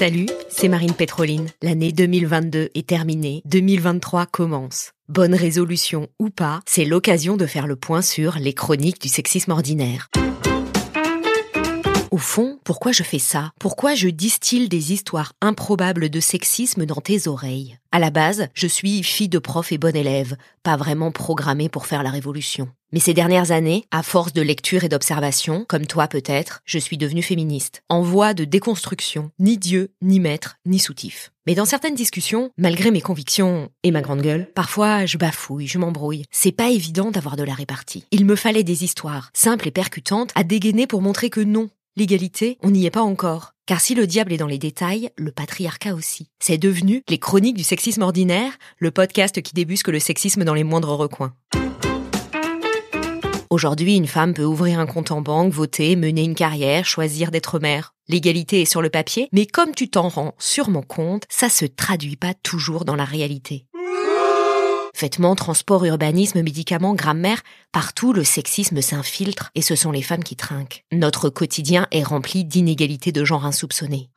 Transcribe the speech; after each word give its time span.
Salut, 0.00 0.28
c'est 0.48 0.68
Marine 0.68 0.94
Pétroline. 0.94 1.48
L'année 1.60 1.92
2022 1.92 2.70
est 2.74 2.86
terminée, 2.86 3.42
2023 3.44 4.24
commence. 4.24 4.92
Bonne 5.10 5.34
résolution 5.34 6.08
ou 6.18 6.30
pas, 6.30 6.60
c'est 6.64 6.86
l'occasion 6.86 7.36
de 7.36 7.44
faire 7.44 7.66
le 7.66 7.76
point 7.76 8.00
sur 8.00 8.36
les 8.40 8.54
chroniques 8.54 9.02
du 9.02 9.08
sexisme 9.08 9.50
ordinaire. 9.50 10.08
Au 12.10 12.18
fond, 12.18 12.58
pourquoi 12.64 12.90
je 12.90 13.04
fais 13.04 13.20
ça? 13.20 13.52
Pourquoi 13.60 13.94
je 13.94 14.08
distille 14.08 14.68
des 14.68 14.92
histoires 14.92 15.32
improbables 15.40 16.10
de 16.10 16.18
sexisme 16.18 16.84
dans 16.84 17.00
tes 17.00 17.28
oreilles? 17.28 17.78
À 17.92 18.00
la 18.00 18.10
base, 18.10 18.48
je 18.52 18.66
suis 18.66 19.04
fille 19.04 19.28
de 19.28 19.38
prof 19.38 19.70
et 19.70 19.78
bonne 19.78 19.94
élève, 19.94 20.36
pas 20.64 20.76
vraiment 20.76 21.12
programmée 21.12 21.68
pour 21.68 21.86
faire 21.86 22.02
la 22.02 22.10
révolution. 22.10 22.68
Mais 22.92 22.98
ces 22.98 23.14
dernières 23.14 23.52
années, 23.52 23.84
à 23.92 24.02
force 24.02 24.32
de 24.32 24.42
lecture 24.42 24.82
et 24.82 24.88
d'observation, 24.88 25.64
comme 25.68 25.86
toi 25.86 26.08
peut-être, 26.08 26.62
je 26.64 26.80
suis 26.80 26.98
devenue 26.98 27.22
féministe, 27.22 27.82
en 27.88 28.02
voie 28.02 28.34
de 28.34 28.44
déconstruction, 28.44 29.30
ni 29.38 29.56
Dieu, 29.56 29.92
ni 30.02 30.18
maître, 30.18 30.56
ni 30.66 30.80
soutif. 30.80 31.30
Mais 31.46 31.54
dans 31.54 31.64
certaines 31.64 31.94
discussions, 31.94 32.50
malgré 32.58 32.90
mes 32.90 33.00
convictions 33.00 33.70
et 33.84 33.92
ma 33.92 34.02
grande 34.02 34.22
gueule, 34.22 34.50
parfois 34.52 35.06
je 35.06 35.16
bafouille, 35.16 35.68
je 35.68 35.78
m'embrouille. 35.78 36.24
C'est 36.32 36.50
pas 36.50 36.70
évident 36.70 37.12
d'avoir 37.12 37.36
de 37.36 37.44
la 37.44 37.54
répartie. 37.54 38.04
Il 38.10 38.24
me 38.24 38.34
fallait 38.34 38.64
des 38.64 38.82
histoires, 38.82 39.30
simples 39.32 39.68
et 39.68 39.72
percutantes, 39.72 40.30
à 40.34 40.42
dégainer 40.42 40.88
pour 40.88 41.02
montrer 41.02 41.30
que 41.30 41.40
non, 41.40 41.70
L'égalité, 41.96 42.56
on 42.62 42.70
n'y 42.70 42.86
est 42.86 42.90
pas 42.90 43.02
encore. 43.02 43.54
Car 43.66 43.80
si 43.80 43.94
le 43.94 44.06
diable 44.06 44.32
est 44.32 44.36
dans 44.36 44.46
les 44.46 44.58
détails, 44.58 45.10
le 45.16 45.32
patriarcat 45.32 45.94
aussi. 45.94 46.28
C'est 46.38 46.56
devenu 46.56 47.02
les 47.08 47.18
chroniques 47.18 47.56
du 47.56 47.64
sexisme 47.64 48.02
ordinaire, 48.02 48.52
le 48.78 48.90
podcast 48.90 49.42
qui 49.42 49.54
débusque 49.54 49.88
le 49.88 49.98
sexisme 49.98 50.44
dans 50.44 50.54
les 50.54 50.64
moindres 50.64 50.96
recoins. 50.96 51.34
Aujourd'hui, 53.50 53.96
une 53.96 54.06
femme 54.06 54.34
peut 54.34 54.44
ouvrir 54.44 54.78
un 54.78 54.86
compte 54.86 55.10
en 55.10 55.20
banque, 55.20 55.52
voter, 55.52 55.96
mener 55.96 56.22
une 56.22 56.36
carrière, 56.36 56.84
choisir 56.84 57.32
d'être 57.32 57.58
mère. 57.58 57.94
L'égalité 58.06 58.60
est 58.60 58.70
sur 58.70 58.82
le 58.82 58.90
papier, 58.90 59.28
mais 59.32 59.46
comme 59.46 59.74
tu 59.74 59.90
t'en 59.90 60.08
rends 60.08 60.34
sûrement 60.38 60.82
compte, 60.82 61.24
ça 61.28 61.48
se 61.48 61.64
traduit 61.64 62.16
pas 62.16 62.34
toujours 62.34 62.84
dans 62.84 62.96
la 62.96 63.04
réalité. 63.04 63.66
Vêtements, 65.00 65.34
transport, 65.34 65.86
urbanisme, 65.86 66.42
médicaments, 66.42 66.94
grammaire, 66.94 67.40
partout 67.72 68.12
le 68.12 68.22
sexisme 68.22 68.82
s'infiltre 68.82 69.50
et 69.54 69.62
ce 69.62 69.74
sont 69.74 69.92
les 69.92 70.02
femmes 70.02 70.22
qui 70.22 70.36
trinquent. 70.36 70.84
Notre 70.92 71.30
quotidien 71.30 71.86
est 71.90 72.02
rempli 72.02 72.44
d'inégalités 72.44 73.10
de 73.10 73.24
genre 73.24 73.46
insoupçonnées. 73.46 74.10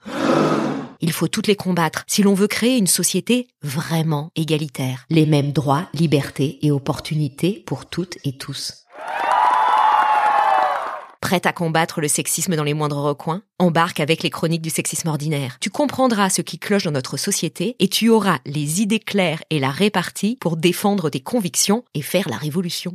Il 0.99 1.13
faut 1.13 1.29
toutes 1.29 1.47
les 1.47 1.55
combattre 1.55 2.03
si 2.05 2.21
l'on 2.21 2.33
veut 2.33 2.47
créer 2.47 2.77
une 2.77 2.87
société 2.87 3.47
vraiment 3.61 4.29
égalitaire. 4.35 5.05
Les 5.09 5.25
mêmes 5.25 5.53
droits, 5.53 5.87
libertés 5.93 6.59
et 6.65 6.71
opportunités 6.71 7.63
pour 7.65 7.85
toutes 7.85 8.17
et 8.25 8.37
tous 8.37 8.83
prête 11.23 11.45
à 11.45 11.53
combattre 11.53 12.01
le 12.01 12.09
sexisme 12.09 12.57
dans 12.57 12.65
les 12.65 12.73
moindres 12.73 13.01
recoins 13.01 13.43
Embarque 13.57 14.01
avec 14.01 14.23
les 14.23 14.29
chroniques 14.29 14.61
du 14.61 14.69
sexisme 14.69 15.07
ordinaire. 15.07 15.55
Tu 15.61 15.69
comprendras 15.69 16.29
ce 16.29 16.41
qui 16.41 16.59
cloche 16.59 16.83
dans 16.83 16.91
notre 16.91 17.15
société 17.15 17.77
et 17.79 17.87
tu 17.87 18.09
auras 18.09 18.39
les 18.45 18.81
idées 18.81 18.99
claires 18.99 19.41
et 19.49 19.59
la 19.59 19.71
répartie 19.71 20.37
pour 20.41 20.57
défendre 20.57 21.09
tes 21.09 21.21
convictions 21.21 21.85
et 21.93 22.01
faire 22.01 22.27
la 22.27 22.35
révolution. 22.35 22.91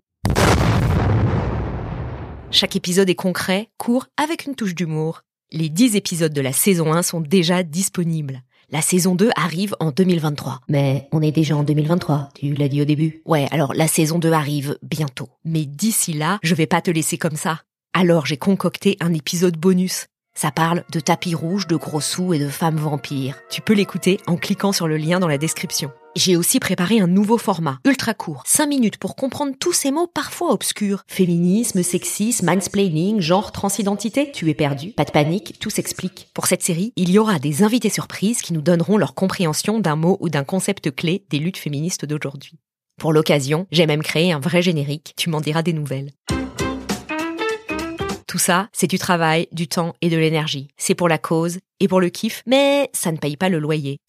Chaque 2.51 2.77
épisode 2.77 3.09
est 3.09 3.15
concret, 3.15 3.71
court, 3.79 4.09
avec 4.23 4.45
une 4.45 4.55
touche 4.55 4.75
d'humour. 4.75 5.23
Les 5.51 5.71
10 5.71 5.97
épisodes 5.97 6.33
de 6.33 6.43
la 6.43 6.53
saison 6.53 6.93
1 6.93 7.03
sont 7.03 7.23
déjà 7.23 7.63
disponibles. 7.63 8.43
La 8.71 8.83
saison 8.83 9.15
2 9.15 9.31
arrive 9.37 9.75
en 9.81 9.91
2023. 9.91 10.61
Mais 10.69 11.09
on 11.13 11.23
est 11.23 11.33
déjà 11.33 11.57
en 11.57 11.63
2023, 11.63 12.29
tu 12.35 12.53
l'as 12.53 12.69
dit 12.69 12.83
au 12.83 12.85
début. 12.85 13.23
Ouais, 13.25 13.47
alors 13.51 13.73
la 13.73 13.89
saison 13.89 14.19
2 14.19 14.31
arrive 14.33 14.77
bientôt. 14.83 15.31
Mais 15.47 15.65
d'ici 15.65 16.13
là, 16.13 16.39
je 16.43 16.55
vais 16.55 16.67
pas 16.67 16.83
te 16.83 16.91
laisser 16.91 17.17
comme 17.17 17.37
ça. 17.37 17.63
Alors 18.01 18.27
j'ai 18.27 18.37
concocté 18.37 18.97
un 19.01 19.13
épisode 19.13 19.57
bonus. 19.57 20.07
Ça 20.33 20.53
parle 20.53 20.85
de 20.93 21.01
tapis 21.01 21.35
rouge, 21.35 21.67
de 21.67 21.75
gros 21.75 22.01
sous 22.01 22.33
et 22.33 22.39
de 22.39 22.49
femmes 22.49 22.77
vampires. 22.77 23.35
Tu 23.51 23.61
peux 23.61 23.73
l'écouter 23.73 24.21
en 24.29 24.37
cliquant 24.37 24.71
sur 24.71 24.87
le 24.87 24.97
lien 24.97 25.19
dans 25.19 25.27
la 25.27 25.37
description. 25.37 25.91
J'ai 26.15 26.37
aussi 26.37 26.61
préparé 26.61 27.01
un 27.01 27.09
nouveau 27.09 27.39
format, 27.39 27.81
ultra 27.85 28.15
court, 28.15 28.45
5 28.47 28.69
minutes 28.69 28.99
pour 28.99 29.17
comprendre 29.17 29.57
tous 29.59 29.73
ces 29.73 29.91
mots 29.91 30.07
parfois 30.07 30.53
obscurs. 30.53 31.03
Féminisme, 31.09 31.83
sexisme, 31.83 32.47
mansplaining, 32.47 33.21
genre, 33.21 33.51
transidentité. 33.51 34.31
Tu 34.31 34.49
es 34.49 34.55
perdu, 34.55 34.93
pas 34.93 35.05
de 35.05 35.11
panique, 35.11 35.59
tout 35.59 35.71
s'explique. 35.71 36.29
Pour 36.35 36.47
cette 36.47 36.63
série, 36.63 36.93
il 36.95 37.11
y 37.11 37.19
aura 37.19 37.41
des 37.41 37.65
invités 37.65 37.91
surprises 37.91 38.43
qui 38.43 38.53
nous 38.53 38.63
donneront 38.63 38.97
leur 38.97 39.17
compréhension 39.17 39.81
d'un 39.81 39.97
mot 39.97 40.19
ou 40.21 40.29
d'un 40.29 40.45
concept 40.45 40.95
clé 40.95 41.25
des 41.31 41.41
luttes 41.41 41.59
féministes 41.59 42.05
d'aujourd'hui. 42.05 42.61
Pour 42.97 43.13
l'occasion, 43.13 43.67
j'ai 43.73 43.87
même 43.87 44.05
créé 44.05 44.31
un 44.31 44.39
vrai 44.39 44.63
générique, 44.63 45.15
tu 45.17 45.31
m'en 45.31 45.41
diras 45.41 45.63
des 45.63 45.73
nouvelles. 45.73 46.13
Tout 48.29 48.39
ça, 48.39 48.69
c'est 48.75 48.87
du 48.87 48.99
travail, 48.99 49.49
du 49.53 49.69
temps 49.69 49.95
et 50.03 50.11
de 50.11 50.19
l'énergie. 50.19 50.69
C'est 50.77 50.95
pour 50.95 51.09
la 51.09 51.17
cause 51.17 51.61
et 51.81 51.89
pour 51.89 51.99
le 51.99 52.11
kiff, 52.11 52.43
mais 52.47 52.91
ça 52.93 53.11
ne 53.11 53.17
paye 53.17 53.39
pas 53.39 53.49
le 53.49 53.59
loyer. 53.59 54.01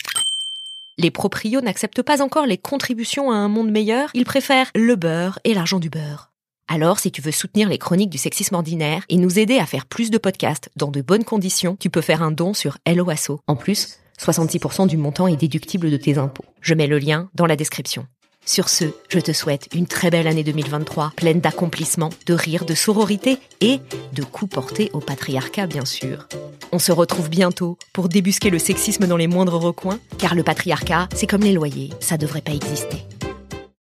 Les 0.98 1.10
proprios 1.10 1.62
n'acceptent 1.62 2.02
pas 2.02 2.22
encore 2.22 2.46
les 2.46 2.58
contributions 2.58 3.32
à 3.32 3.36
un 3.36 3.48
monde 3.48 3.72
meilleur, 3.72 4.10
ils 4.14 4.26
préfèrent 4.26 4.72
le 4.76 4.98
beurre 4.98 5.40
et 5.46 5.54
l'argent 5.54 5.80
du 5.80 5.90
beurre. 5.90 6.32
Alors, 6.68 7.00
si 7.00 7.12
tu 7.12 7.22
veux 7.22 7.32
soutenir 7.32 7.70
les 7.70 7.78
chroniques 7.78 8.10
du 8.10 8.18
sexisme 8.18 8.56
ordinaire 8.56 9.04
et 9.08 9.16
nous 9.16 9.40
aider 9.40 9.58
à 9.58 9.66
faire 9.66 9.86
plus 9.86 10.12
de 10.12 10.18
podcasts 10.18 10.70
dans 10.76 10.92
de 10.92 11.02
bonnes 11.02 11.24
conditions, 11.24 11.78
tu 11.80 11.90
peux 11.90 12.02
faire 12.02 12.22
un 12.22 12.32
don 12.32 12.54
sur 12.54 12.78
Helloasso. 12.84 13.40
En 13.48 13.56
plus, 13.56 14.00
66% 14.20 14.88
du 14.88 14.98
montant 14.98 15.28
est 15.28 15.38
déductible 15.38 15.90
de 15.90 15.98
tes 15.98 16.18
impôts. 16.18 16.46
Je 16.60 16.74
mets 16.74 16.88
le 16.88 17.00
lien 17.00 17.30
dans 17.36 17.46
la 17.46 17.56
description. 17.56 18.06
Sur 18.46 18.70
ce, 18.70 18.86
je 19.10 19.20
te 19.20 19.32
souhaite 19.32 19.68
une 19.76 19.86
très 19.86 20.10
belle 20.10 20.28
année 20.28 20.44
2023, 20.44 21.14
pleine 21.16 21.40
d'accomplissements, 21.40 22.10
de 22.26 22.34
rires, 22.34 22.66
de 22.66 22.74
sororité 22.74 23.38
et 23.62 23.80
de 24.14 24.24
coups 24.24 24.52
portés 24.52 24.90
au 24.94 25.00
patriarcat, 25.00 25.68
bien 25.68 25.86
sûr. 25.86 26.28
On 26.72 26.80
se 26.80 26.92
retrouve 26.92 27.30
bientôt 27.30 27.78
pour 27.94 28.10
débusquer 28.10 28.50
le 28.50 28.60
sexisme 28.60 29.06
dans 29.06 29.18
les 29.18 29.28
moindres 29.28 29.60
recoins, 29.60 30.00
car 30.18 30.34
le 30.34 30.44
patriarcat, 30.44 31.10
c'est 31.14 31.28
comme 31.28 31.44
les 31.44 31.54
loyers, 31.54 31.92
ça 32.00 32.18
devrait 32.18 32.42
pas 32.42 32.54
exister. 32.54 33.06